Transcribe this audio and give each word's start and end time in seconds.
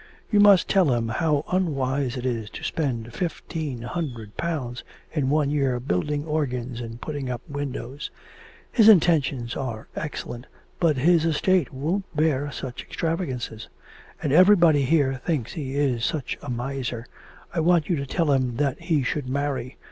You 0.31 0.39
must 0.39 0.67
tell 0.67 0.91
him 0.95 1.09
how 1.09 1.45
unwise 1.51 2.17
it 2.17 2.25
is 2.25 2.49
to 2.57 2.63
spend 2.63 3.13
fifteen 3.13 3.83
hundred 3.83 4.35
pounds 4.35 4.83
in 5.11 5.29
one 5.29 5.51
year 5.51 5.79
building 5.79 6.25
organs 6.25 6.81
and 6.81 6.99
putting 6.99 7.29
up 7.29 7.41
windows. 7.47 8.09
His 8.71 8.89
intentions 8.89 9.55
are 9.55 9.89
excellent, 9.95 10.47
but 10.79 10.97
his 10.97 11.23
estate 11.23 11.71
won't 11.71 12.05
bear 12.15 12.51
such 12.51 12.81
extravagances; 12.81 13.69
and 14.23 14.33
everybody 14.33 14.85
here 14.85 15.21
thinks 15.23 15.53
he 15.53 15.75
is 15.75 16.03
such 16.03 16.35
a 16.41 16.49
miser. 16.49 17.05
I 17.53 17.59
want 17.59 17.87
you 17.87 17.95
to 17.97 18.07
tell 18.07 18.31
him 18.31 18.55
that 18.55 18.81
he 18.81 19.03
should 19.03 19.29
marry. 19.29 19.77